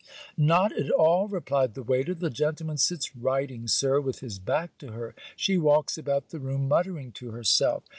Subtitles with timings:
[0.35, 2.15] 'Not at all,' replied the waiter.
[2.15, 5.13] 'The gentleman sits writing, Sir, with his back to her.
[5.35, 7.83] She walks about the room, muttering to herself.